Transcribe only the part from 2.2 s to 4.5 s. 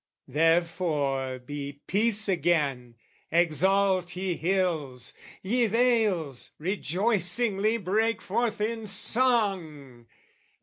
again: exult, ye